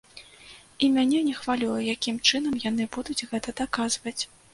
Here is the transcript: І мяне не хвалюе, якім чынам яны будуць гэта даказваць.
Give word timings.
І 0.85 0.87
мяне 0.93 1.19
не 1.27 1.35
хвалюе, 1.39 1.77
якім 1.95 2.15
чынам 2.31 2.55
яны 2.63 2.87
будуць 2.97 3.25
гэта 3.35 3.55
даказваць. 3.61 4.17